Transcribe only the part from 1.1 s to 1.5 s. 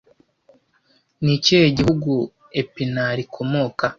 Ni